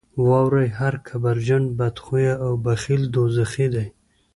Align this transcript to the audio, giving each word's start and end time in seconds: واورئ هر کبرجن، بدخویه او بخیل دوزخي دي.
واورئ 0.27 0.67
هر 0.79 0.93
کبرجن، 1.07 1.63
بدخویه 1.77 2.33
او 2.45 2.51
بخیل 2.65 3.01
دوزخي 3.15 3.67
دي. 3.73 3.85